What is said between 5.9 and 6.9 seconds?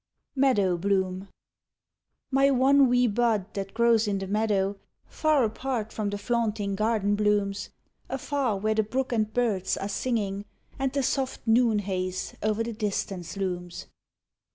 from the flaunting